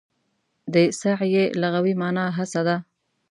د 0.73 0.75
سعې 0.99 1.43
لغوي 1.61 1.93
مانا 2.01 2.25
هڅه 2.37 2.61
ده. 2.67 2.77